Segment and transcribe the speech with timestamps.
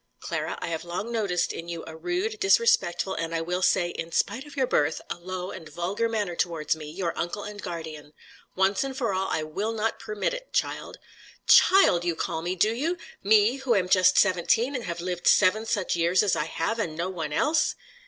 [0.19, 4.11] "Clara, I have long noticed in you a rude, disrespectful, and I will say (in
[4.11, 8.13] spite of your birth) a low and vulgar manner towards me, your uncle and guardian.
[8.55, 10.97] Once for all, I will not permit it, child."
[11.45, 12.97] "Child you call me, do you?
[13.21, 16.97] Me, who am just seventeen, and have lived seven such years as I have, and
[16.97, 17.75] no one else!"